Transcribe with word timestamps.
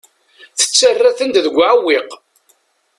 Yettarra-tent 0.59 1.37
deg 1.45 1.55
uɛewwiq. 1.57 2.09